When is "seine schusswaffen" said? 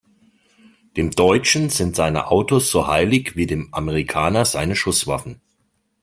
4.45-5.41